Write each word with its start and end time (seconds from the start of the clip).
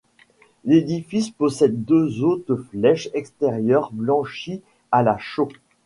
L'édifice 0.65 1.29
possède 1.29 1.85
deux 1.85 2.23
hautes 2.23 2.55
flèches 2.71 3.11
extérieures 3.13 3.91
blanchies 3.93 4.63
à 4.91 5.03
la 5.03 5.19
chaux. 5.19 5.49